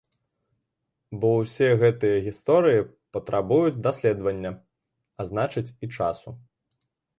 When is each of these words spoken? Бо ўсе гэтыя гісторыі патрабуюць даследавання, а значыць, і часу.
Бо 1.25 1.29
ўсе 1.41 1.67
гэтыя 1.83 2.15
гісторыі 2.29 2.81
патрабуюць 3.17 3.81
даследавання, 3.89 4.51
а 5.21 5.29
значыць, 5.33 5.69
і 5.83 5.95
часу. 6.01 6.29